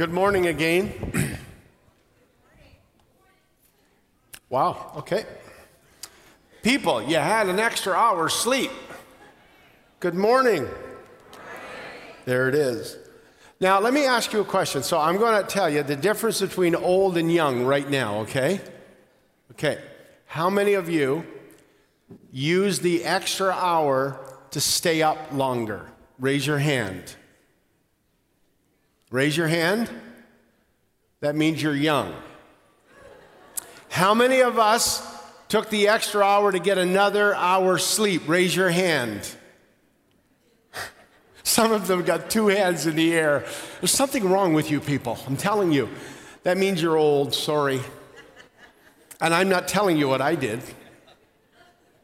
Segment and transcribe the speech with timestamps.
[0.00, 0.94] good morning again.
[4.48, 5.26] wow, okay.
[6.62, 8.70] People, you had an extra hour's sleep.
[9.98, 10.66] Good morning.
[12.24, 12.96] There it is.
[13.60, 14.82] Now, let me ask you a question.
[14.82, 18.62] So, I'm going to tell you the difference between old and young right now, okay?
[19.50, 19.82] Okay.
[20.24, 21.26] How many of you
[22.32, 24.18] use the extra hour
[24.52, 25.90] to stay up longer?
[26.18, 27.16] Raise your hand.
[29.10, 29.90] Raise your hand.
[31.20, 32.14] That means you're young.
[33.90, 35.06] How many of us
[35.48, 38.28] took the extra hour to get another hour's sleep?
[38.28, 39.28] Raise your hand.
[41.42, 43.44] Some of them got two hands in the air.
[43.80, 45.18] There's something wrong with you people.
[45.26, 45.88] I'm telling you.
[46.44, 47.34] That means you're old.
[47.34, 47.80] Sorry.
[49.20, 50.62] And I'm not telling you what I did,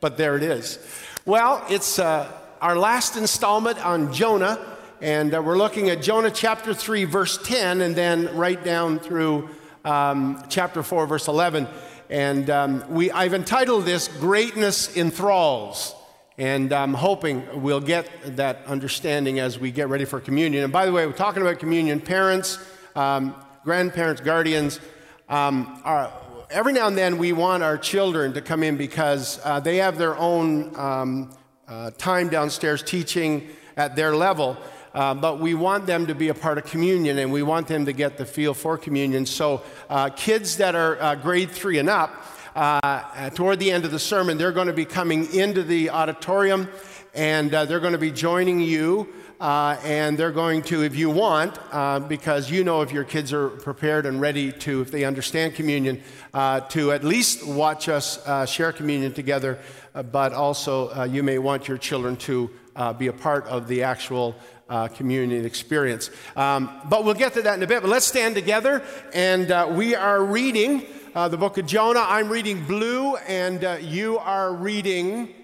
[0.01, 0.79] but there it is.
[1.25, 4.59] Well, it's uh, our last installment on Jonah,
[5.01, 9.51] and uh, we're looking at Jonah chapter 3, verse 10, and then right down through
[9.85, 11.69] um, chapter 4, verse 11.
[12.09, 15.95] And um, we, I've entitled this Greatness Enthralls.
[16.39, 20.65] And I'm hoping we'll get that understanding as we get ready for communion.
[20.65, 22.01] And by the way, we're talking about communion.
[22.01, 22.59] Parents,
[22.95, 24.81] um, grandparents, guardians,
[25.29, 26.11] um, are,
[26.51, 29.99] every now and then we want our children to come in because uh, they have
[29.99, 31.37] their own um,
[31.69, 34.57] uh, time downstairs teaching at their level.
[34.97, 37.85] Uh, but we want them to be a part of communion and we want them
[37.85, 39.27] to get the feel for communion.
[39.27, 43.91] So, uh, kids that are uh, grade three and up, uh, toward the end of
[43.91, 46.67] the sermon, they're going to be coming into the auditorium
[47.13, 49.13] and they're going to be joining you.
[49.39, 53.35] Uh, and they're going to, if you want, uh, because you know if your kids
[53.35, 56.03] are prepared and ready to, if they understand communion,
[56.33, 59.59] uh, to at least watch us uh, share communion together,
[59.95, 62.51] uh, but also uh, you may want your children to
[62.99, 64.35] be a part of the actual
[64.69, 66.11] communion experience.
[66.35, 67.83] Um, but we'll get to that in a bit.
[67.83, 72.05] But let's stand together, and we are reading the book of Jonah.
[72.07, 75.35] I'm reading blue, and you are reading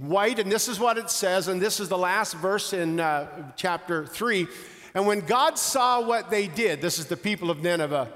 [0.00, 3.52] white, and this is what it says, and this is the last verse in uh,
[3.56, 4.46] chapter 3.
[4.94, 8.12] And when God saw what they did, this is the people of Nineveh,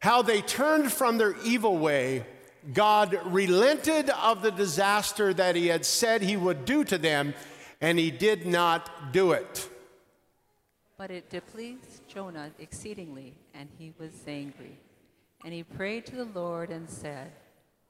[0.00, 2.24] how they turned from their evil way,
[2.72, 7.34] God relented of the disaster that he had said he would do to them,
[7.80, 9.68] and he did not do it.
[10.96, 14.78] But it displeased Jonah exceedingly, and he was angry.
[15.44, 17.32] And he prayed to the Lord and said,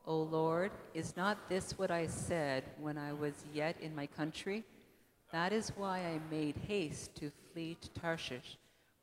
[0.07, 4.65] O Lord, is not this what I said when I was yet in my country?
[5.33, 8.59] That is why I made haste to flee to Tarshish,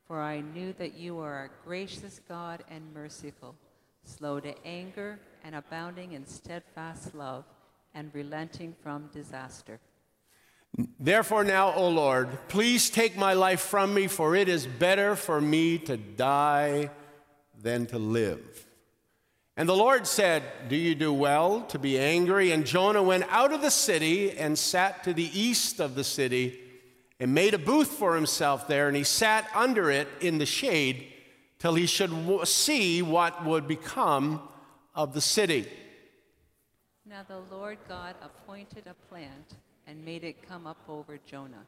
[0.08, 3.56] for I knew that you are a gracious God and merciful,
[4.04, 7.46] slow to anger and abounding in steadfast love,
[7.94, 9.80] and relenting from disaster.
[10.78, 15.42] Therefore, now, O Lord, please take my life from me, for it is better for
[15.42, 16.90] me to die
[17.62, 18.68] than to live.
[19.58, 22.52] And the Lord said, Do you do well to be angry?
[22.52, 26.60] And Jonah went out of the city and sat to the east of the city
[27.20, 28.88] and made a booth for himself there.
[28.88, 31.08] And he sat under it in the shade
[31.60, 34.42] till he should see what would become
[34.96, 35.68] of the city.
[37.06, 39.56] Now the Lord God appointed a plant
[39.92, 41.66] and made it come up over Jonah,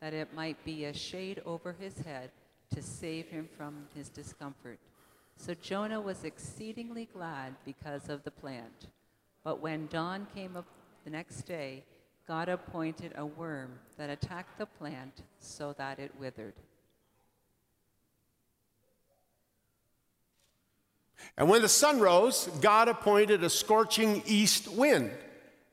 [0.00, 2.30] that it might be a shade over his head
[2.74, 4.78] to save him from his discomfort.
[5.36, 8.86] So Jonah was exceedingly glad because of the plant.
[9.44, 10.64] But when dawn came up
[11.04, 11.84] the next day,
[12.26, 16.54] God appointed a worm that attacked the plant so that it withered.
[21.36, 25.10] And when the sun rose, God appointed a scorching east wind,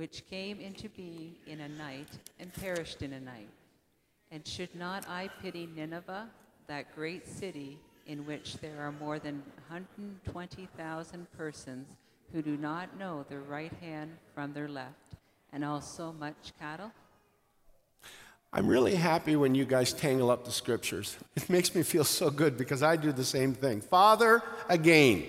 [0.00, 2.08] which came into being in a night
[2.38, 3.50] and perished in a night.
[4.30, 6.26] And should not I pity Nineveh,
[6.68, 7.78] that great city?
[8.06, 11.86] in which there are more than 120,000 persons
[12.32, 15.14] who do not know their right hand from their left,
[15.52, 16.90] and also much cattle?
[18.52, 21.18] I'm really happy when you guys tangle up the scriptures.
[21.36, 23.80] It makes me feel so good because I do the same thing.
[23.80, 25.26] Father, again,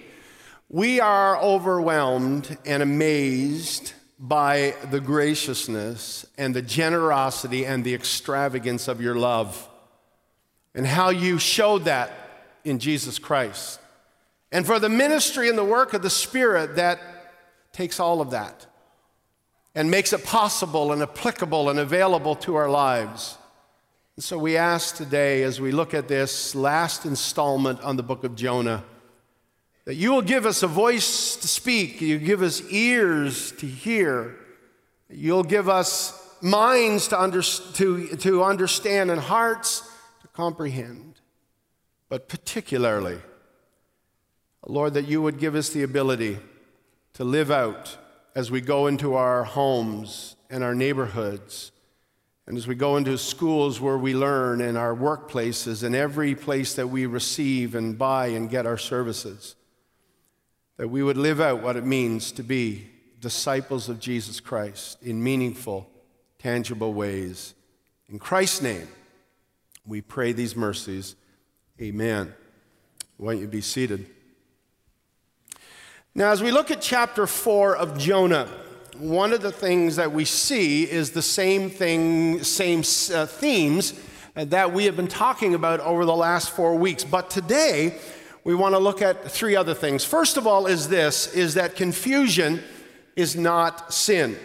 [0.70, 9.02] we are overwhelmed and amazed by the graciousness and the generosity and the extravagance of
[9.02, 9.68] your love
[10.76, 12.12] and how you showed that
[12.64, 13.80] in Jesus Christ.
[14.54, 17.00] and for the ministry and the work of the Spirit that
[17.72, 18.68] takes all of that
[19.74, 23.38] and makes it possible and applicable and available to our lives.
[24.18, 28.26] And so we ask today, as we look at this last installment on the book
[28.26, 28.84] of Jonah,
[29.92, 34.38] that you will give us a voice to speak, you give us ears to hear,
[35.10, 39.82] you'll give us minds to, under, to, to understand and hearts
[40.22, 41.20] to comprehend.
[42.08, 43.20] But particularly,
[44.66, 46.40] Lord, that you would give us the ability
[47.16, 47.98] to live out
[48.34, 51.74] as we go into our homes and our neighborhoods,
[52.48, 56.76] and as we go into schools where we learn, and our workplaces, and every place
[56.76, 59.58] that we receive and buy and get our services,
[60.82, 62.88] that we would live out what it means to be
[63.20, 65.88] disciples of Jesus Christ in meaningful,
[66.40, 67.54] tangible ways.
[68.10, 68.88] In Christ's name,
[69.86, 71.16] we pray these mercies.
[71.80, 72.34] Amen.
[73.18, 74.08] Why don't you be seated?
[76.16, 78.48] Now, as we look at chapter 4 of Jonah,
[78.98, 82.80] one of the things that we see is the same thing, same
[83.14, 83.94] uh, themes
[84.34, 87.04] that we have been talking about over the last four weeks.
[87.04, 88.00] But today,
[88.44, 90.04] we want to look at three other things.
[90.04, 92.62] First of all, is this is that confusion
[93.16, 94.38] is not sin.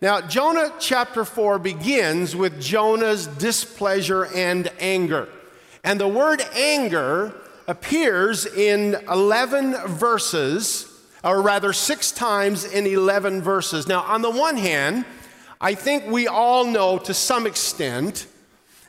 [0.00, 5.28] Now, Jonah chapter 4 begins with Jonah's displeasure and anger.
[5.84, 7.34] And the word anger
[7.68, 10.88] appears in 11 verses
[11.22, 13.86] or rather six times in 11 verses.
[13.86, 15.04] Now, on the one hand,
[15.60, 18.26] I think we all know to some extent,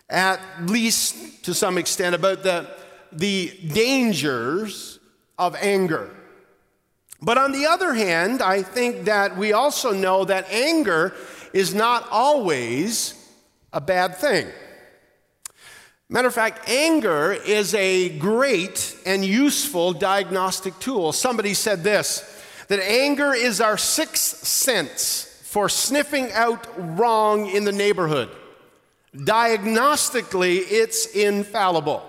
[0.09, 2.67] at least to some extent, about the,
[3.13, 4.99] the dangers
[5.37, 6.09] of anger.
[7.21, 11.13] But on the other hand, I think that we also know that anger
[11.53, 13.13] is not always
[13.71, 14.47] a bad thing.
[16.09, 21.11] Matter of fact, anger is a great and useful diagnostic tool.
[21.11, 22.29] Somebody said this
[22.67, 26.67] that anger is our sixth sense for sniffing out
[26.97, 28.29] wrong in the neighborhood.
[29.15, 32.03] Diagnostically, it's infallible.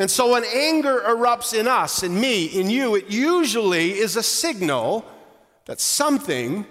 [0.00, 4.22] And so when anger erupts in us, in me, in you, it usually is a
[4.22, 5.04] signal
[5.66, 6.64] that something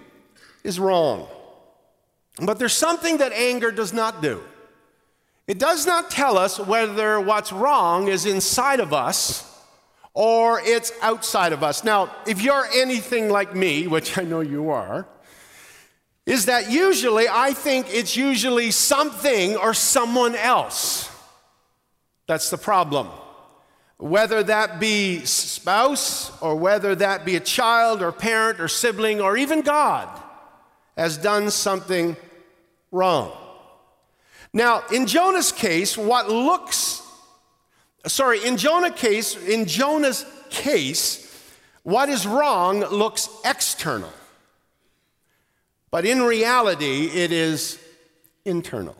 [0.64, 1.28] is wrong.
[2.42, 4.42] But there's something that anger does not do.
[5.46, 9.46] It does not tell us whether what's wrong is inside of us
[10.16, 11.84] or it's outside of us.
[11.84, 15.08] Now, if you're anything like me, which I know you are,
[16.26, 21.12] is that usually I think it's usually something or someone else.
[22.30, 23.08] That's the problem.
[23.98, 29.36] Whether that be spouse or whether that be a child or parent or sibling or
[29.36, 30.08] even God
[30.96, 32.16] has done something
[32.92, 33.32] wrong.
[34.54, 37.02] Now, in Jonah's case, what looks,
[38.06, 41.26] sorry, in Jonah's case, in Jonah's case,
[41.82, 44.14] what is wrong looks external.
[45.90, 47.80] But in reality, it is
[48.46, 48.98] internal.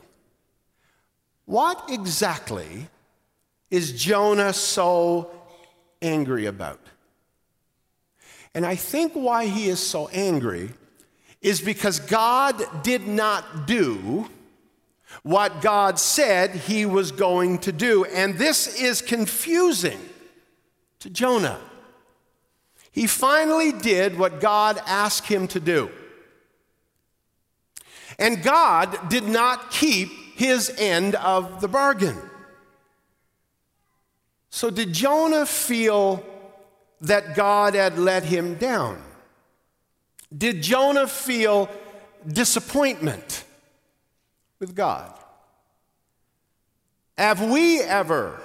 [1.44, 2.88] What exactly
[3.70, 5.30] is Jonah so
[6.02, 6.80] angry about?
[8.54, 10.70] And I think why he is so angry
[11.40, 14.28] is because God did not do
[15.22, 18.04] what God said he was going to do.
[18.04, 19.98] And this is confusing
[21.00, 21.58] to Jonah.
[22.92, 25.90] He finally did what God asked him to do.
[28.18, 32.18] And God did not keep his end of the bargain.
[34.50, 36.24] So, did Jonah feel
[37.00, 39.02] that God had let him down?
[40.36, 41.70] Did Jonah feel
[42.26, 43.44] disappointment?
[44.60, 45.12] with God.
[47.18, 48.40] Have we ever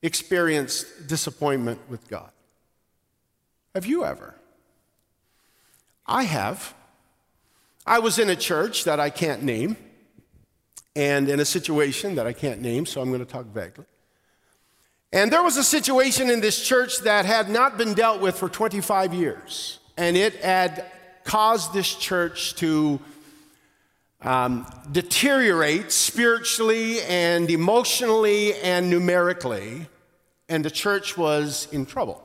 [0.00, 2.30] experienced disappointment with God?
[3.74, 4.34] Have you ever?
[6.06, 6.74] I have.
[7.86, 9.76] I was in a church that I can't name
[10.94, 13.86] and in a situation that I can't name, so I'm going to talk vaguely.
[15.12, 18.48] And there was a situation in this church that had not been dealt with for
[18.48, 20.86] 25 years, and it had
[21.24, 22.98] caused this church to
[24.22, 29.86] um, deteriorate spiritually and emotionally and numerically,
[30.48, 32.22] and the church was in trouble.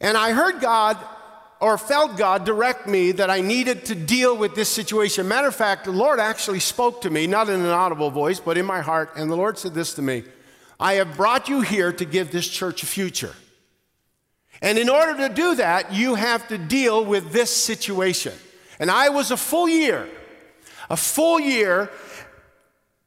[0.00, 0.96] And I heard God
[1.60, 5.26] or felt God direct me that I needed to deal with this situation.
[5.26, 8.58] Matter of fact, the Lord actually spoke to me, not in an audible voice, but
[8.58, 10.24] in my heart, and the Lord said this to me
[10.78, 13.34] I have brought you here to give this church a future.
[14.60, 18.32] And in order to do that, you have to deal with this situation.
[18.78, 20.08] And I was a full year,
[20.88, 21.90] a full year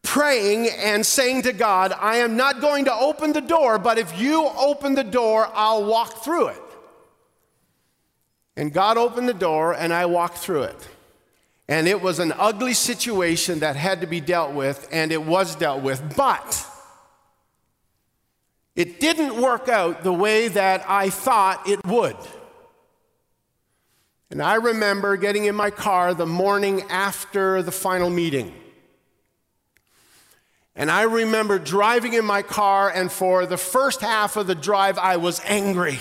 [0.03, 4.19] praying and saying to God, I am not going to open the door, but if
[4.19, 6.61] you open the door, I'll walk through it.
[8.55, 10.87] And God opened the door, and I walked through it.
[11.67, 15.55] And it was an ugly situation that had to be dealt with, and it was
[15.55, 16.15] dealt with.
[16.15, 16.66] But
[18.77, 22.15] it didn't work out the way that I thought it would.
[24.29, 28.53] And I remember getting in my car the morning after the final meeting.
[30.75, 34.99] And I remember driving in my car, and for the first half of the drive,
[34.99, 35.97] I was angry.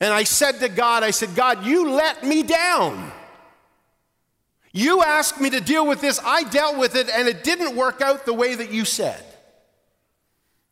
[0.00, 3.12] And I said to God, I said, God, you let me down.
[4.72, 8.00] You asked me to deal with this, I dealt with it, and it didn't work
[8.00, 9.22] out the way that you said.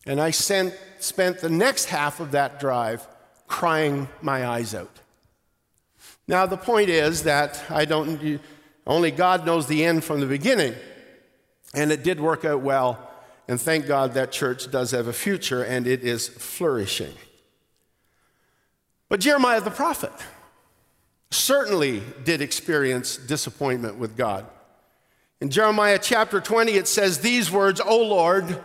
[0.08, 3.06] And I sent, spent the next half of that drive
[3.46, 5.00] crying my eyes out.
[6.26, 8.40] Now, the point is that I don't,
[8.86, 10.74] only God knows the end from the beginning.
[11.74, 12.98] And it did work out well.
[13.48, 17.14] And thank God that church does have a future and it is flourishing.
[19.10, 20.12] But Jeremiah the prophet,
[21.30, 24.46] certainly did experience disappointment with God.
[25.42, 28.58] In Jeremiah chapter 20, it says these words O Lord,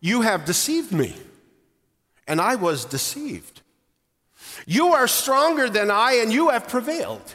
[0.00, 1.14] you have deceived me,
[2.26, 3.62] and I was deceived.
[4.66, 7.34] You are stronger than I, and you have prevailed.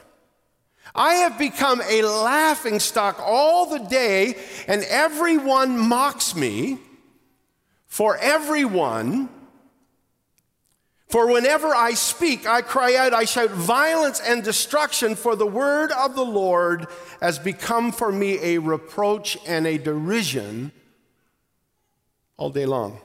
[0.93, 4.35] I have become a laughing stock all the day,
[4.67, 6.79] and everyone mocks me.
[7.87, 9.27] For everyone
[11.11, 15.91] for whenever I speak, I cry out, I shout violence and destruction, for the word
[15.91, 16.87] of the Lord
[17.19, 20.71] has become for me a reproach and a derision
[22.41, 22.99] all day long.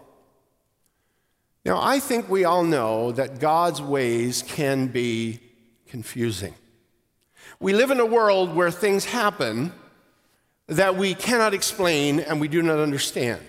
[1.62, 5.40] Now, I think we all know that God's ways can be
[5.88, 6.54] confusing.
[7.60, 9.74] We live in a world where things happen
[10.68, 13.42] that we cannot explain and we do not understand.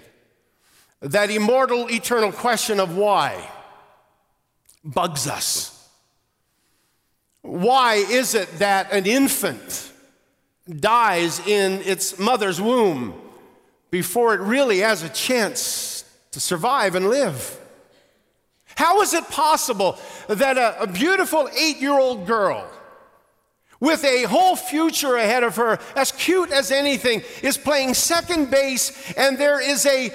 [1.00, 3.50] That immortal, eternal question of why
[4.84, 5.90] bugs us.
[7.44, 9.94] Why is it that an infant
[10.70, 13.22] dies in its mother's womb
[13.90, 17.60] before it really has a chance to survive and live?
[18.76, 22.70] How is it possible that a, a beautiful eight year old girl
[23.80, 29.14] with a whole future ahead of her, as cute as anything, is playing second base
[29.14, 30.12] and there is a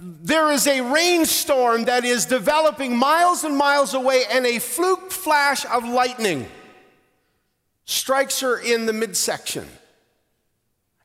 [0.00, 5.66] there is a rainstorm that is developing miles and miles away, and a fluke flash
[5.66, 6.46] of lightning
[7.84, 9.66] strikes her in the midsection,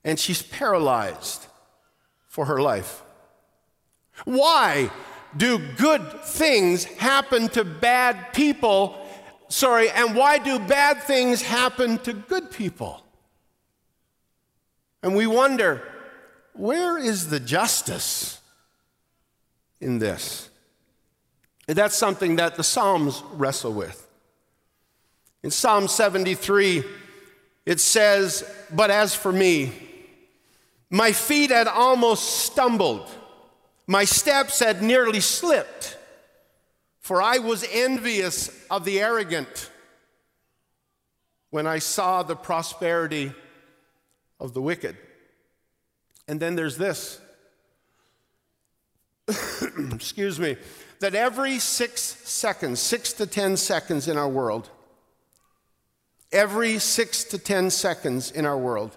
[0.04, 1.48] and she's paralyzed
[2.34, 3.04] for her life.
[4.26, 4.90] Why
[5.38, 8.98] do good things happen to bad people?
[9.50, 13.04] Sorry, and why do bad things happen to good people?
[15.04, 15.84] And we wonder,
[16.54, 18.40] where is the justice?
[19.84, 20.50] in this.
[21.68, 24.08] That's something that the Psalms wrestle with.
[25.44, 26.84] In Psalm 73,
[27.66, 29.72] it says, But as for me,
[30.94, 33.10] my feet had almost stumbled,
[33.88, 35.98] my steps had nearly slipped,
[37.00, 39.72] for I was envious of the arrogant
[41.50, 43.34] when I saw the prosperity
[44.40, 44.96] of the wicked.
[46.28, 47.20] And then there's this.
[49.94, 50.58] Excuse me,
[51.00, 54.70] that every six seconds, six to 10 seconds in our world,
[56.32, 58.96] every six to 10 seconds in our world,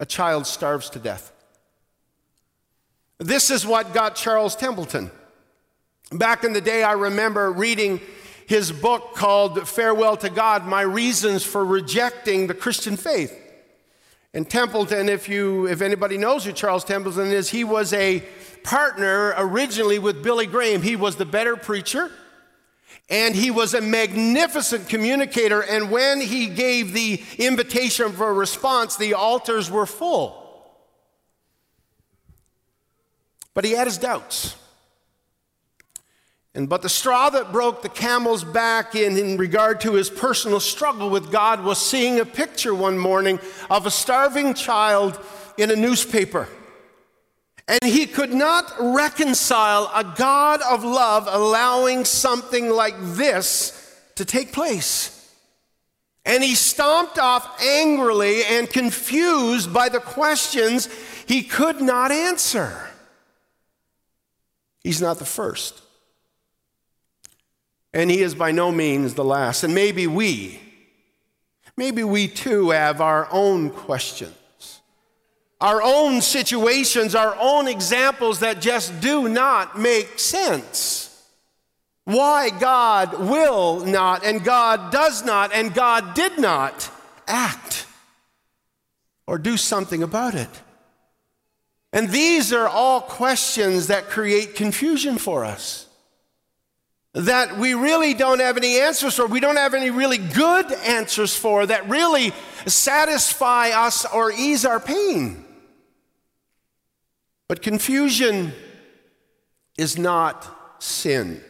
[0.00, 1.32] a child starves to death.
[3.18, 5.10] This is what got Charles Templeton.
[6.12, 8.00] Back in the day, I remember reading
[8.46, 13.36] his book called Farewell to God My Reasons for Rejecting the Christian Faith.
[14.32, 18.22] And Templeton, if, you, if anybody knows who Charles Templeton is, he was a
[18.62, 20.82] partner originally with Billy Graham.
[20.82, 22.10] He was the better preacher
[23.08, 25.62] and he was a magnificent communicator.
[25.62, 30.44] And when he gave the invitation for a response, the altars were full.
[33.54, 34.56] But he had his doubts.
[36.54, 40.60] And but the straw that broke the camel's back in, in regard to his personal
[40.60, 43.38] struggle with God was seeing a picture one morning
[43.70, 45.18] of a starving child
[45.56, 46.48] in a newspaper.
[47.68, 53.74] And he could not reconcile a God of love allowing something like this
[54.14, 55.14] to take place.
[56.24, 60.88] And he stomped off angrily and confused by the questions
[61.26, 62.88] he could not answer.
[64.82, 65.82] He's not the first.
[67.92, 69.62] And he is by no means the last.
[69.62, 70.58] And maybe we,
[71.76, 74.37] maybe we too have our own questions
[75.60, 81.04] our own situations, our own examples that just do not make sense.
[82.04, 86.90] Why God will not, and God does not, and God did not
[87.26, 87.86] act
[89.26, 90.48] or do something about it.
[91.92, 95.86] And these are all questions that create confusion for us.
[97.14, 101.34] That we really don't have any answers for, we don't have any really good answers
[101.34, 102.32] for, that really
[102.66, 105.44] satisfy us or ease our pain.
[107.48, 108.52] But confusion
[109.76, 111.42] is not sin.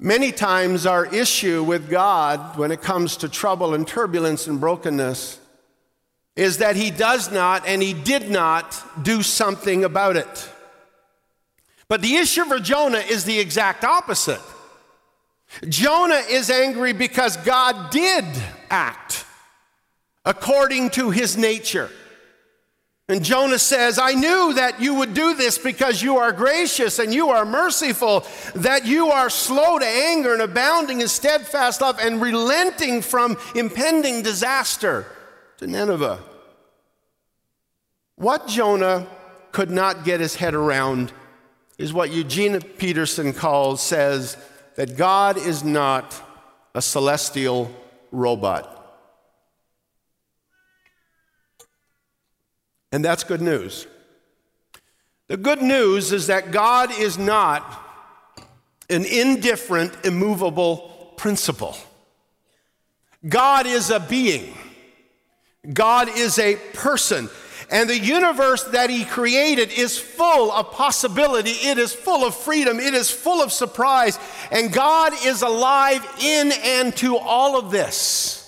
[0.00, 5.40] Many times, our issue with God when it comes to trouble and turbulence and brokenness
[6.36, 10.52] is that He does not and He did not do something about it.
[11.88, 14.40] But the issue for Jonah is the exact opposite.
[15.68, 18.24] Jonah is angry because God did
[18.70, 19.24] act
[20.24, 21.90] according to his nature.
[23.10, 27.12] And Jonah says, I knew that you would do this because you are gracious and
[27.12, 32.20] you are merciful, that you are slow to anger and abounding in steadfast love and
[32.20, 35.06] relenting from impending disaster
[35.56, 36.18] to Nineveh.
[38.16, 39.06] What Jonah
[39.52, 41.10] could not get his head around
[41.78, 44.36] is what Eugene Peterson calls, says
[44.74, 46.20] that God is not
[46.74, 47.74] a celestial
[48.12, 48.77] robot.
[52.92, 53.86] And that's good news.
[55.28, 57.84] The good news is that God is not
[58.88, 61.76] an indifferent, immovable principle.
[63.28, 64.56] God is a being,
[65.72, 67.28] God is a person.
[67.70, 71.50] And the universe that He created is full of possibility.
[71.50, 72.80] It is full of freedom.
[72.80, 74.18] It is full of surprise.
[74.50, 78.47] And God is alive in and to all of this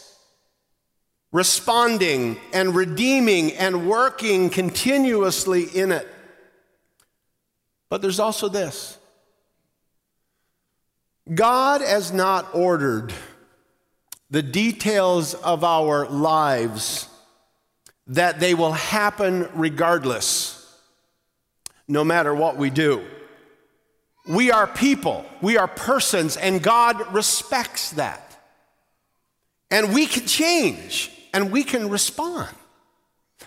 [1.32, 6.08] responding and redeeming and working continuously in it.
[7.88, 8.98] But there's also this
[11.32, 13.12] God has not ordered
[14.30, 17.08] the details of our lives
[18.06, 20.76] that they will happen regardless,
[21.86, 23.04] no matter what we do.
[24.28, 28.26] We are people, we are persons, and God respects that.
[29.70, 32.48] And we can change and we can respond.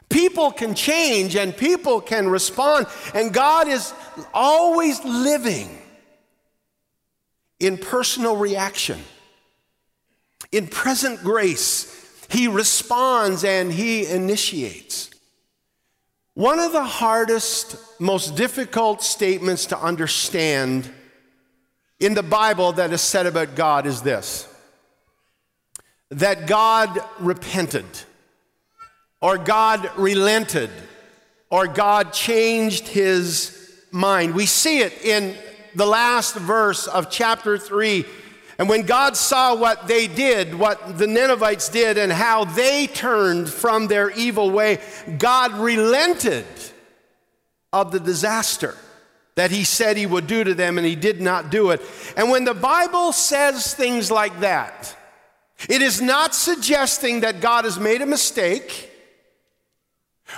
[0.09, 3.93] People can change and people can respond, and God is
[4.33, 5.69] always living
[7.59, 8.99] in personal reaction,
[10.51, 11.99] in present grace.
[12.29, 15.09] He responds and he initiates.
[16.33, 20.91] One of the hardest, most difficult statements to understand
[21.99, 24.52] in the Bible that is said about God is this
[26.13, 27.86] that God repented,
[29.21, 30.69] or God relented,
[31.49, 34.36] or God changed his mind.
[34.36, 35.36] We see it in
[35.76, 38.06] the last verse of chapter 3.
[38.60, 43.49] And when God saw what they did, what the Ninevites did, and how they turned
[43.49, 44.80] from their evil way,
[45.17, 46.45] God relented
[47.71, 48.76] of the disaster
[49.36, 51.82] that he said he would do to them, and he did not do it.
[52.15, 54.95] And when the Bible says things like that,
[55.69, 58.91] it is not suggesting that God has made a mistake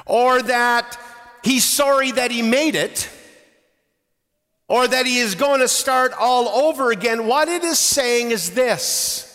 [0.05, 0.97] or that
[1.43, 3.09] he's sorry that he made it
[4.67, 7.27] or that he is going to start all over again.
[7.27, 9.31] What it is saying is this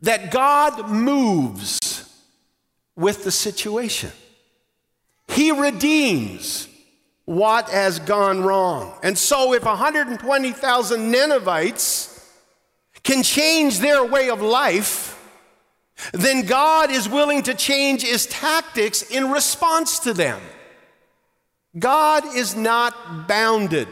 [0.00, 2.08] that God moves
[2.94, 4.12] with the situation,
[5.28, 6.68] he redeems
[7.24, 8.94] what has gone wrong.
[9.02, 12.07] And so, if 120,000 Ninevites
[13.02, 15.14] can change their way of life,
[16.12, 20.40] then God is willing to change his tactics in response to them.
[21.78, 23.88] God is not bounded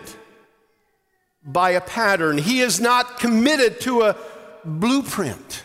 [1.42, 4.16] by a pattern, He is not committed to a
[4.64, 5.62] blueprint.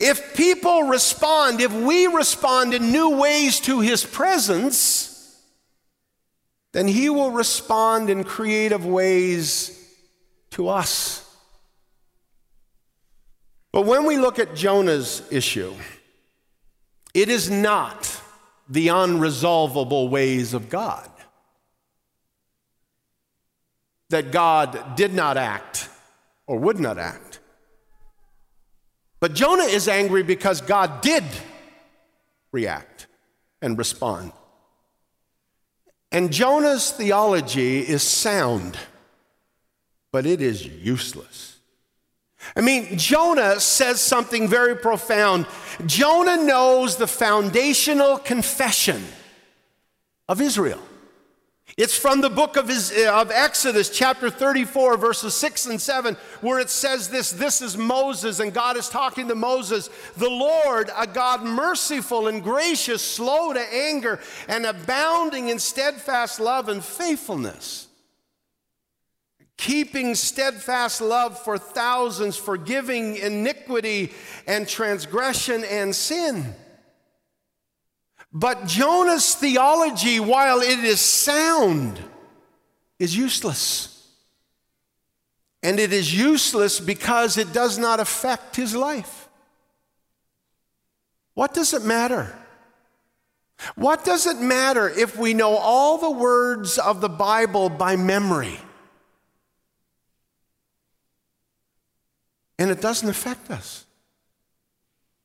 [0.00, 5.40] If people respond, if we respond in new ways to His presence,
[6.72, 9.76] then He will respond in creative ways
[10.52, 11.29] to us.
[13.72, 15.74] But when we look at Jonah's issue,
[17.14, 18.20] it is not
[18.68, 21.08] the unresolvable ways of God.
[24.10, 25.88] That God did not act
[26.46, 27.38] or would not act.
[29.20, 31.24] But Jonah is angry because God did
[32.52, 33.06] react
[33.62, 34.32] and respond.
[36.10, 38.76] And Jonah's theology is sound,
[40.10, 41.49] but it is useless.
[42.56, 45.46] I mean, Jonah says something very profound.
[45.86, 49.04] Jonah knows the foundational confession
[50.28, 50.80] of Israel.
[51.76, 56.58] It's from the book of, his, of, Exodus, chapter 34, verses 6 and 7, where
[56.58, 59.88] it says this This is Moses, and God is talking to Moses.
[60.16, 66.68] The Lord, a God merciful and gracious, slow to anger, and abounding in steadfast love
[66.68, 67.86] and faithfulness
[69.60, 74.10] keeping steadfast love for thousands, forgiving iniquity
[74.46, 76.54] and transgression and sin.
[78.32, 82.00] But Jonah's theology, while it is sound,
[82.98, 84.08] is useless.
[85.62, 89.28] And it is useless because it does not affect his life.
[91.34, 92.34] What does it matter?
[93.74, 98.58] What does it matter if we know all the words of the Bible by memory?
[102.60, 103.86] And it doesn't affect us.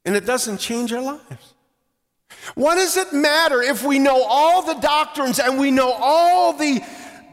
[0.06, 1.54] And it doesn't change our lives.
[2.56, 6.82] What does it matter if we know all the doctrines and we know all the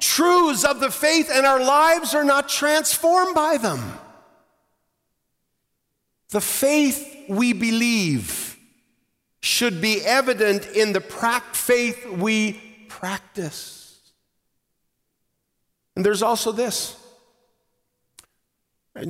[0.01, 3.81] truths of the faith and our lives are not transformed by them?
[6.31, 8.59] The faith we believe
[9.41, 11.01] should be evident in the
[11.53, 12.55] faith we
[12.89, 14.01] practice.
[15.95, 17.02] And there's also this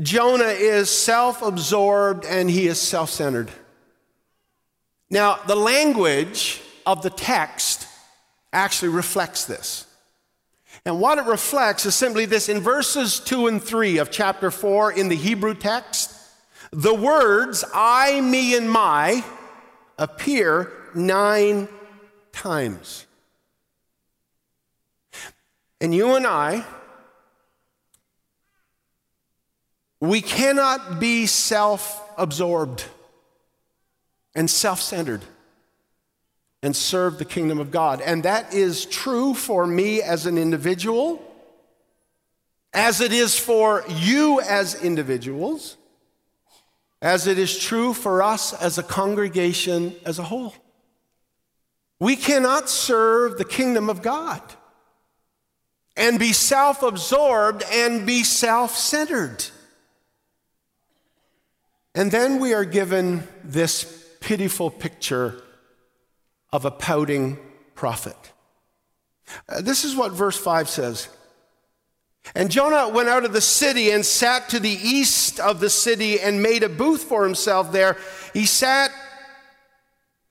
[0.01, 3.51] Jonah is self absorbed and he is self centered.
[5.11, 7.87] Now, the language of the text
[8.53, 9.87] actually reflects this.
[10.85, 14.93] And what it reflects is simply this in verses 2 and 3 of chapter 4
[14.93, 16.15] in the Hebrew text,
[16.73, 19.23] the words I, me, and my
[19.99, 21.69] appear nine
[22.33, 23.07] times.
[25.81, 26.65] And you and I,
[30.03, 32.85] We cannot be self absorbed
[34.35, 35.23] and self centered
[36.61, 38.01] and serve the kingdom of God.
[38.01, 41.23] And that is true for me as an individual,
[42.75, 45.77] as it is for you as individuals,
[47.01, 50.53] as it is true for us as a congregation as a whole.
[52.01, 54.43] We cannot serve the kingdom of God
[55.97, 59.45] and be self absorbed and be self centered.
[61.95, 65.43] And then we are given this pitiful picture
[66.53, 67.39] of a pouting
[67.75, 68.17] prophet.
[69.49, 71.09] Uh, this is what verse 5 says.
[72.35, 76.21] And Jonah went out of the city and sat to the east of the city
[76.21, 77.97] and made a booth for himself there.
[78.33, 78.91] He sat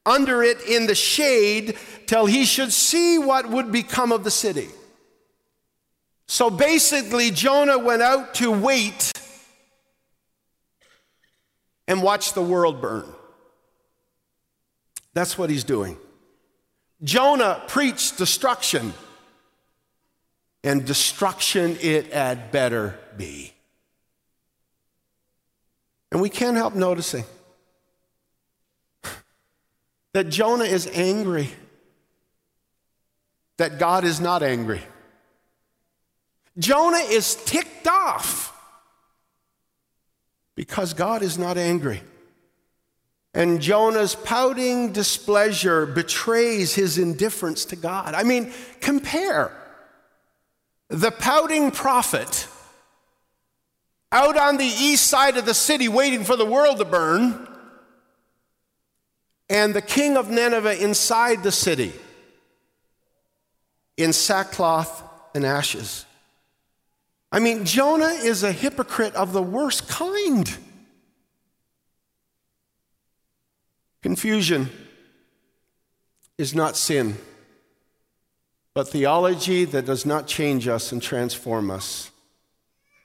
[0.05, 4.69] under it in the shade till he should see what would become of the city.
[6.27, 9.11] So basically, Jonah went out to wait
[11.91, 13.03] and watch the world burn.
[15.13, 15.97] That's what he's doing.
[17.03, 18.93] Jonah preached destruction,
[20.63, 23.53] and destruction it had better be.
[26.13, 27.25] And we can't help noticing
[30.13, 31.49] that Jonah is angry,
[33.57, 34.81] that God is not angry.
[36.57, 38.50] Jonah is ticked off
[40.55, 42.01] because God is not angry.
[43.33, 48.13] And Jonah's pouting displeasure betrays his indifference to God.
[48.13, 49.55] I mean, compare
[50.89, 52.47] the pouting prophet
[54.11, 57.47] out on the east side of the city waiting for the world to burn,
[59.49, 61.93] and the king of Nineveh inside the city
[63.95, 66.05] in sackcloth and ashes.
[67.31, 70.53] I mean, Jonah is a hypocrite of the worst kind.
[74.01, 74.69] Confusion
[76.37, 77.17] is not sin,
[78.73, 82.11] but theology that does not change us and transform us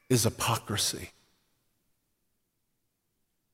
[0.09, 1.11] is hypocrisy.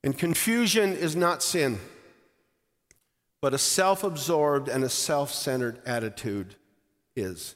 [0.03, 1.79] And confusion is not sin,
[3.41, 6.55] but a self absorbed and a self centered attitude
[7.15, 7.55] is.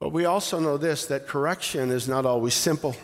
[0.00, 2.96] But we also know this that correction is not always simple.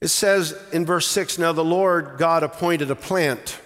[0.00, 3.60] It says in verse 6 Now the Lord God appointed a plant,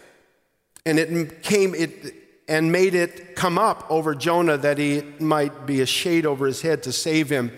[0.85, 2.15] and it came it
[2.49, 6.61] and made it come up over Jonah that he might be a shade over his
[6.61, 7.51] head to save him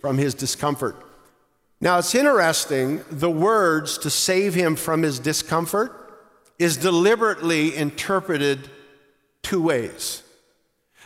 [0.00, 0.96] from his discomfort.
[1.80, 5.92] Now it's interesting, the words to save him from his discomfort
[6.58, 8.68] is deliberately interpreted
[9.42, 10.24] two ways.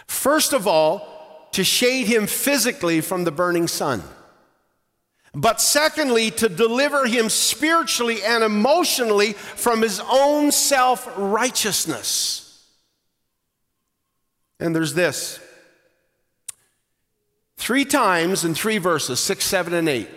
[0.06, 1.11] First of all,
[1.52, 4.02] to shade him physically from the burning sun.
[5.34, 12.42] but secondly, to deliver him spiritually and emotionally from his own self righteousness.
[14.60, 15.40] And there's this
[17.56, 20.08] three times in three verses, six, seven, and eight,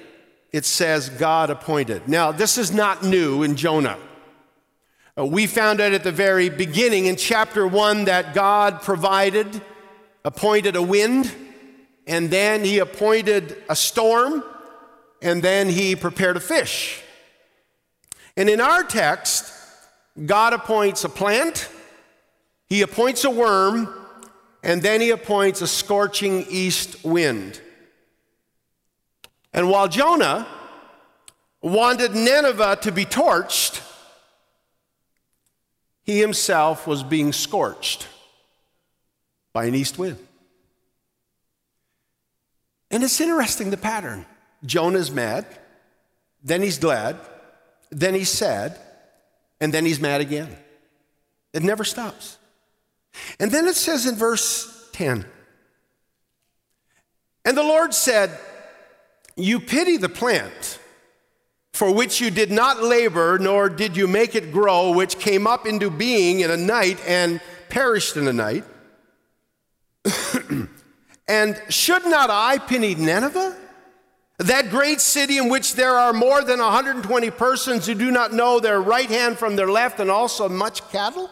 [0.52, 2.08] it says God appointed.
[2.08, 3.98] Now, this is not new in Jonah.
[5.18, 9.62] Uh, we found out at the very beginning in chapter one that God provided,
[10.26, 11.32] appointed a wind,
[12.08, 14.44] and then he appointed a storm
[15.22, 17.02] and then he prepared a fish.
[18.36, 19.54] And in our text,
[20.26, 21.70] God appoints a plant,
[22.66, 23.94] he appoints a worm,
[24.64, 27.62] and then he appoints a scorching east wind.
[29.54, 30.48] And while Jonah
[31.62, 33.82] wanted Nineveh to be torched,
[36.04, 38.08] he himself was being scorched
[39.56, 40.18] by an east wind.
[42.92, 44.26] And it's interesting the pattern.
[44.66, 45.46] Jonah's mad,
[46.44, 47.18] then he's glad,
[47.90, 48.78] then he's sad,
[49.62, 50.54] and then he's mad again.
[51.54, 52.38] It never stops.
[53.40, 55.26] And then it says in verse 10
[57.46, 58.38] And the Lord said,
[59.38, 60.80] You pity the plant
[61.72, 65.66] for which you did not labor, nor did you make it grow, which came up
[65.66, 67.40] into being in a night and
[67.70, 68.66] perished in a night.
[71.28, 73.58] And should not I pity Nineveh?
[74.38, 78.60] That great city in which there are more than 120 persons who do not know
[78.60, 81.30] their right hand from their left, and also much cattle?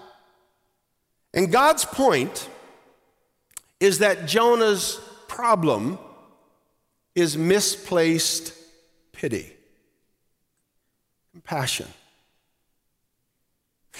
[1.34, 2.48] And God's point
[3.80, 6.00] is that Jonah's problem
[7.16, 8.54] is misplaced
[9.12, 9.54] pity,
[11.32, 11.88] compassion.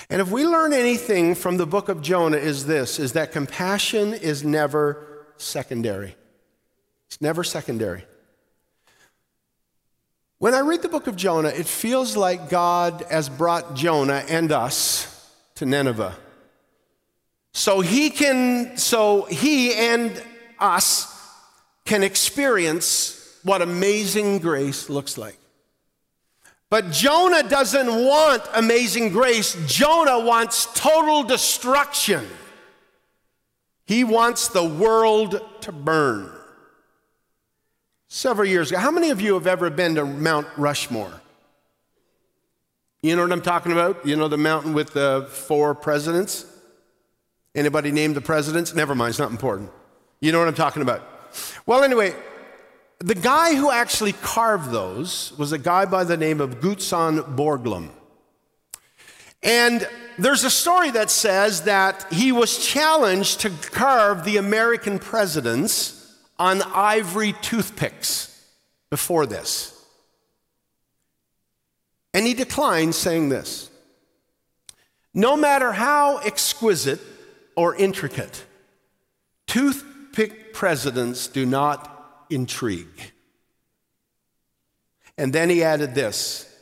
[0.10, 4.14] And if we learn anything from the book of Jonah is this is that compassion
[4.14, 5.13] is never
[5.44, 6.16] secondary.
[7.08, 8.06] It's never secondary.
[10.40, 14.52] When I read the book of Jonah, it feels like God has brought Jonah and
[14.52, 16.16] us to Nineveh.
[17.54, 20.22] So he can, so he and
[20.60, 21.08] us
[21.86, 25.38] can experience what amazing grace looks like.
[26.70, 29.56] But Jonah doesn't want amazing grace.
[29.68, 32.28] Jonah wants total destruction.
[33.86, 36.32] He wants the world to burn
[38.08, 38.80] several years ago.
[38.80, 41.22] How many of you have ever been to Mount Rushmore?
[43.02, 44.06] You know what I'm talking about?
[44.06, 46.46] You know the mountain with the four presidents?
[47.54, 48.74] Anybody named the presidents?
[48.74, 49.70] Never mind, it's not important.
[50.22, 51.02] You know what I'm talking about.
[51.66, 52.16] Well, anyway,
[53.00, 57.90] the guy who actually carved those was a guy by the name of Gutzon Borglum.
[59.44, 66.00] And there's a story that says that he was challenged to carve the American presidents
[66.40, 68.30] on ivory toothpicks
[68.90, 69.70] before this.
[72.14, 73.70] And he declined, saying this
[75.14, 77.02] No matter how exquisite
[77.56, 78.46] or intricate,
[79.48, 83.12] toothpick presidents do not intrigue.
[85.18, 86.53] And then he added this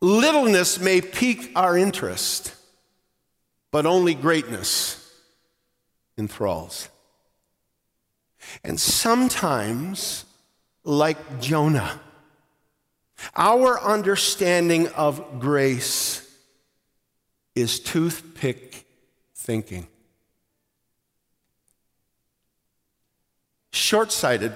[0.00, 2.54] Littleness may pique our interest,
[3.70, 4.96] but only greatness
[6.16, 6.88] enthralls.
[8.64, 10.24] And sometimes,
[10.84, 12.00] like Jonah,
[13.36, 16.26] our understanding of grace
[17.54, 18.86] is toothpick
[19.34, 19.86] thinking.
[23.72, 24.54] Short sighted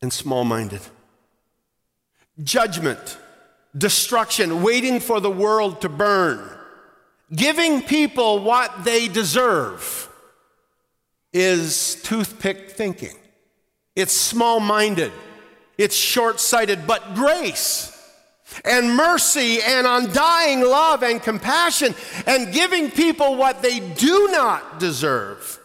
[0.00, 0.80] and small minded.
[2.42, 3.18] Judgment,
[3.76, 6.48] destruction, waiting for the world to burn,
[7.34, 10.08] giving people what they deserve
[11.32, 13.16] is toothpick thinking.
[13.96, 15.12] It's small minded,
[15.78, 17.88] it's short sighted, but grace
[18.64, 21.94] and mercy and undying love and compassion
[22.26, 25.58] and giving people what they do not deserve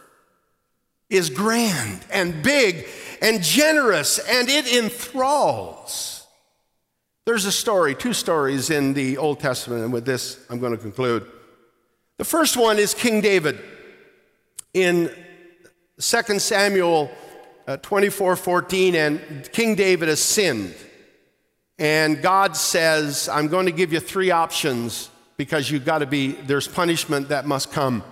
[1.10, 2.86] is grand and big
[3.22, 6.17] and generous and it enthralls.
[7.28, 10.78] There's a story, two stories in the Old Testament, and with this I'm going to
[10.78, 11.30] conclude.
[12.16, 13.60] The first one is King David
[14.72, 15.14] in
[16.00, 17.10] 2 Samuel
[17.66, 20.74] uh, 24 14, and King David has sinned.
[21.78, 26.28] And God says, I'm going to give you three options because you've got to be,
[26.32, 28.04] there's punishment that must come.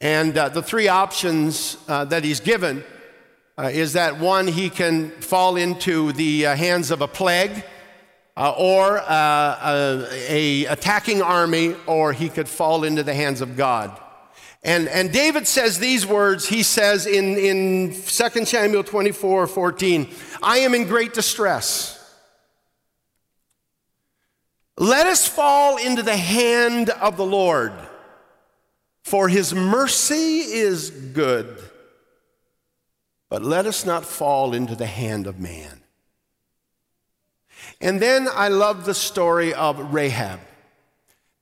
[0.00, 2.82] And uh, the three options uh, that he's given
[3.58, 7.64] uh, is that one, he can fall into the uh, hands of a plague,
[8.36, 13.56] uh, or uh, a, a attacking army, or he could fall into the hands of
[13.56, 13.98] God.
[14.62, 16.48] And, and David says these words.
[16.48, 20.08] He says in, in 2 Samuel 24 14,
[20.42, 21.98] I am in great distress.
[24.78, 27.72] Let us fall into the hand of the Lord,
[29.04, 31.62] for his mercy is good.
[33.32, 35.80] But let us not fall into the hand of man.
[37.80, 40.38] And then I love the story of Rahab.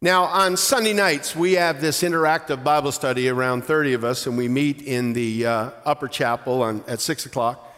[0.00, 4.38] Now, on Sunday nights, we have this interactive Bible study, around 30 of us, and
[4.38, 7.68] we meet in the uh, upper chapel on, at 6 o'clock.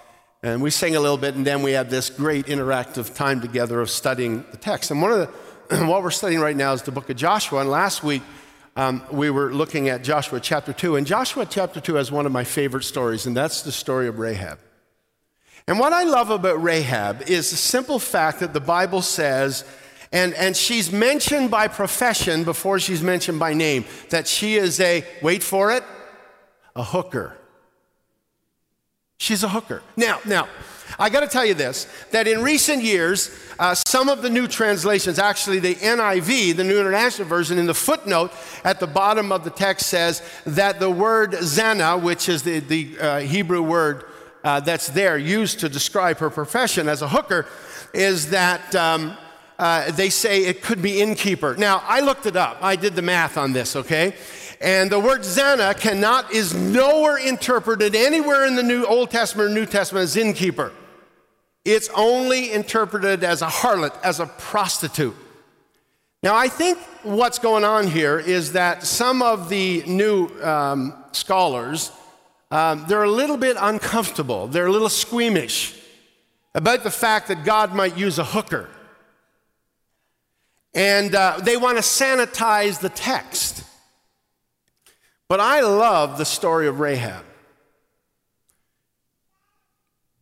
[0.42, 3.80] And we sing a little bit, and then we have this great interactive time together
[3.80, 4.90] of studying the text.
[4.90, 5.32] And one of
[5.70, 7.60] the, what we're studying right now is the book of Joshua.
[7.60, 8.20] And last week,
[8.76, 10.96] um, we were looking at Joshua chapter 2.
[10.96, 14.18] And Joshua chapter 2 has one of my favorite stories, and that's the story of
[14.18, 14.58] Rahab.
[15.68, 19.64] And what I love about Rahab is the simple fact that the Bible says
[20.12, 25.04] and, and she's mentioned by profession before she's mentioned by name, that she is a,
[25.22, 25.82] wait for it,
[26.76, 27.36] a hooker.
[29.16, 29.82] She's a hooker.
[29.96, 30.48] Now, now,
[30.98, 34.46] I got to tell you this that in recent years, uh, some of the new
[34.46, 38.32] translations, actually the NIV, the New International Version, in the footnote
[38.64, 42.98] at the bottom of the text says that the word zana, which is the, the
[42.98, 44.04] uh, Hebrew word
[44.44, 47.46] uh, that's there used to describe her profession as a hooker,
[47.94, 49.16] is that um,
[49.58, 51.54] uh, they say it could be innkeeper.
[51.56, 52.58] Now, I looked it up.
[52.60, 54.14] I did the math on this, okay?
[54.60, 59.54] And the word zana cannot, is nowhere interpreted anywhere in the New Old Testament or
[59.54, 60.72] New Testament as innkeeper.
[61.64, 65.16] It's only interpreted as a harlot, as a prostitute.
[66.22, 71.90] Now, I think what's going on here is that some of the new um, scholars,
[72.50, 74.46] um, they're a little bit uncomfortable.
[74.46, 75.78] They're a little squeamish
[76.54, 78.68] about the fact that God might use a hooker
[80.74, 83.64] and uh, they want to sanitize the text.
[85.28, 87.24] But I love the story of Rahab.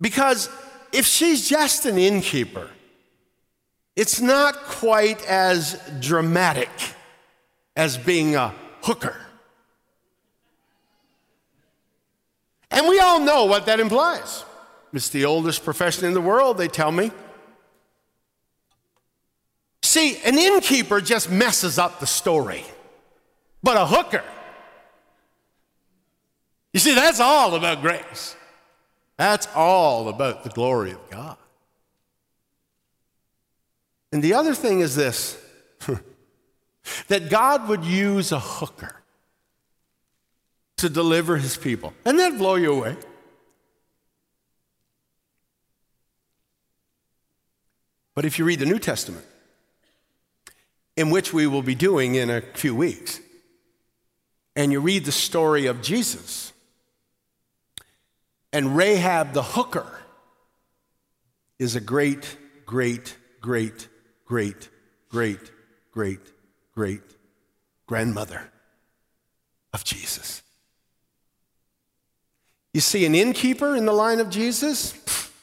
[0.01, 0.49] Because
[0.93, 2.71] if she's just an innkeeper,
[3.97, 6.71] it's not quite as dramatic
[7.77, 9.17] as being a hooker.
[12.71, 14.45] And we all know what that implies.
[14.93, 17.11] It's the oldest profession in the world, they tell me.
[19.83, 22.65] See, an innkeeper just messes up the story,
[23.63, 24.25] but a hooker,
[26.73, 28.37] you see, that's all about grace.
[29.21, 31.37] That's all about the glory of God.
[34.13, 35.37] And the other thing is this
[37.09, 38.97] that God would use a hooker
[40.79, 41.93] to deliver his people.
[42.07, 42.97] And that blow you away?
[48.15, 49.27] But if you read the New Testament,
[50.97, 53.21] in which we will be doing in a few weeks.
[54.57, 56.55] And you read the story of Jesus
[58.53, 59.87] and Rahab the hooker
[61.59, 62.37] is a great,
[62.67, 63.89] great, great,
[64.25, 64.69] great,
[65.11, 65.51] great,
[65.93, 66.21] great,
[66.75, 67.03] great
[67.87, 68.51] grandmother
[69.73, 70.43] of Jesus.
[72.73, 74.95] You see an innkeeper in the line of Jesus?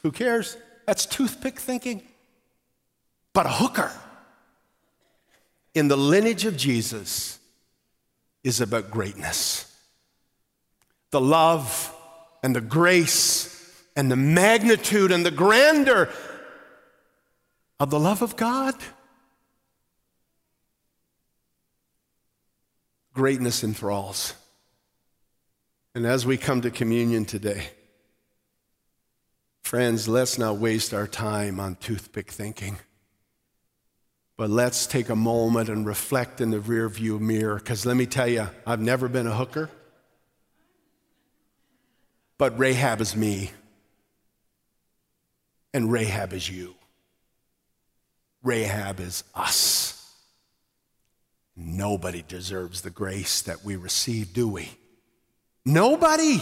[0.02, 0.58] who cares?
[0.86, 2.02] That's toothpick thinking.
[3.34, 3.91] But a hooker
[5.74, 7.39] in the lineage of Jesus
[8.43, 9.65] is about greatness.
[11.12, 11.93] The love
[12.48, 16.08] and the grace and the magnitude and the grandeur
[17.78, 18.74] of the love of God.
[23.14, 24.34] Greatness enthralls.
[25.94, 27.68] And as we come to communion today,
[29.64, 32.78] friends, let's not waste our time on toothpick thinking.
[34.38, 38.30] But let's take a moment and reflect in the rearview mirror, because let me tell
[38.30, 39.70] you, I've never been a hooker,
[42.38, 43.52] but Rahab is me,
[45.73, 46.76] and Rahab is you.
[48.43, 50.13] Rahab is us.
[51.56, 54.69] Nobody deserves the grace that we receive, do we?
[55.65, 56.41] Nobody.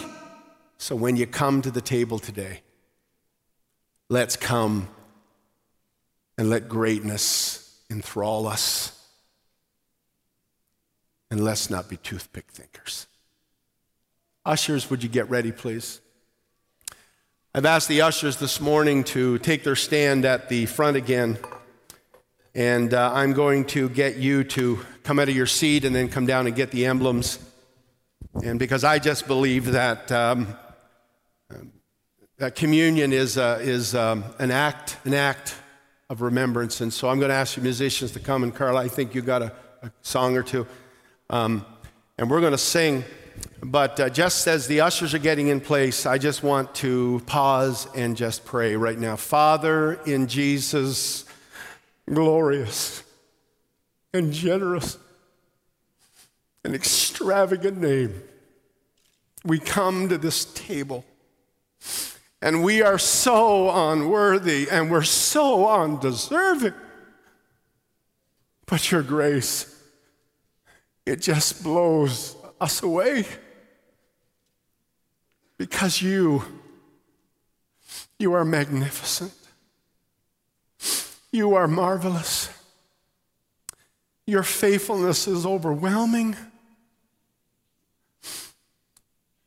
[0.78, 2.62] So when you come to the table today,
[4.10, 4.90] let's come
[6.38, 8.92] and let greatness enthrall us.
[11.32, 13.08] And let's not be toothpick thinkers.
[14.46, 16.02] Ushers, would you get ready, please?
[17.56, 21.40] I've asked the ushers this morning to take their stand at the front again.
[22.54, 26.10] And uh, I'm going to get you to come out of your seat and then
[26.10, 27.40] come down and get the emblems.
[28.44, 30.56] And because I just believe that, um,
[32.38, 35.56] that communion is, uh, is um, an act, an act
[36.08, 36.82] of remembrance.
[36.82, 38.44] And so I'm going to ask you musicians to come.
[38.44, 40.68] And Carla, I think you got a, a song or two.
[41.32, 41.66] Um,
[42.20, 43.04] and we're going to sing
[43.64, 47.88] but uh, just as the ushers are getting in place, I just want to pause
[47.96, 49.16] and just pray right now.
[49.16, 51.26] Father, in Jesus'
[52.08, 53.04] glorious
[54.14, 54.98] and generous
[56.64, 58.22] and extravagant name,
[59.44, 61.06] we come to this table.
[62.42, 66.74] And we are so unworthy and we're so undeserving.
[68.68, 69.72] But your grace,
[71.06, 73.26] it just blows us away.
[75.58, 76.44] Because you,
[78.20, 79.34] you are magnificent.
[81.32, 82.50] You are marvelous.
[84.28, 86.36] Your faithfulness is overwhelming.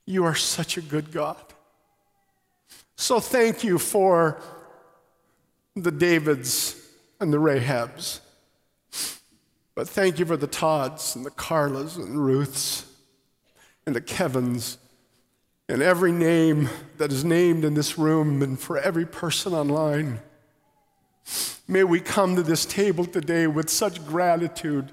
[0.06, 1.36] You are such a good God.
[2.96, 4.40] So thank you for
[5.76, 6.76] the Davids
[7.20, 8.20] and the Rahabs.
[9.74, 12.87] But thank you for the Todds and the Carlas and Ruths
[13.88, 14.76] and the Kevins
[15.66, 16.68] and every name
[16.98, 20.20] that is named in this room and for every person online.
[21.66, 24.92] May we come to this table today with such gratitude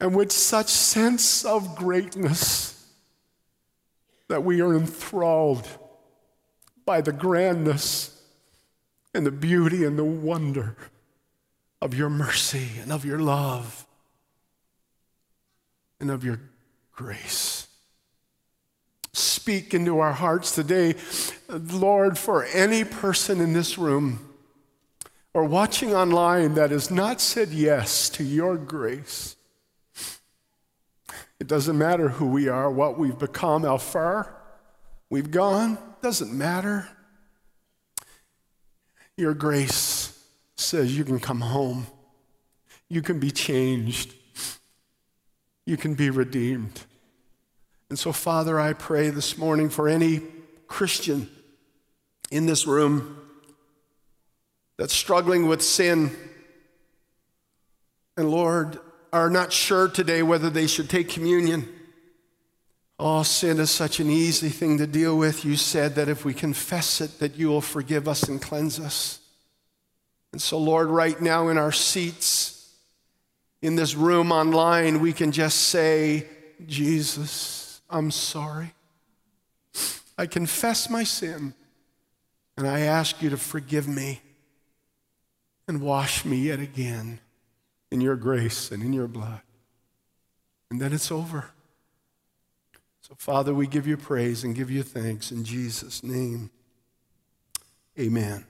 [0.00, 2.88] and with such sense of greatness
[4.28, 5.68] that we are enthralled
[6.86, 8.22] by the grandness
[9.12, 10.78] and the beauty and the wonder
[11.82, 13.86] of your mercy and of your love
[16.00, 16.40] and of your
[16.96, 17.55] grace.
[19.16, 20.94] Speak into our hearts today,
[21.48, 24.28] Lord, for any person in this room
[25.32, 29.36] or watching online that has not said yes to your grace.
[31.40, 34.36] It doesn't matter who we are, what we've become, how far
[35.08, 36.86] we've gone, doesn't matter.
[39.16, 40.22] Your grace
[40.56, 41.86] says you can come home,
[42.90, 44.12] you can be changed,
[45.64, 46.82] you can be redeemed.
[47.88, 50.22] And so, Father, I pray this morning for any
[50.66, 51.28] Christian
[52.30, 53.16] in this room
[54.76, 56.10] that's struggling with sin
[58.16, 58.78] and, Lord,
[59.12, 61.68] are not sure today whether they should take communion.
[62.98, 65.44] Oh, sin is such an easy thing to deal with.
[65.44, 69.20] You said that if we confess it, that you will forgive us and cleanse us.
[70.32, 72.74] And so, Lord, right now in our seats,
[73.62, 76.26] in this room online, we can just say,
[76.66, 77.55] Jesus,
[77.88, 78.72] I'm sorry.
[80.18, 81.54] I confess my sin,
[82.56, 84.22] and I ask you to forgive me
[85.68, 87.20] and wash me yet again
[87.90, 89.40] in your grace and in your blood.
[90.70, 91.50] And then it's over.
[93.02, 96.50] So, Father, we give you praise and give you thanks in Jesus' name.
[97.98, 98.44] Amen.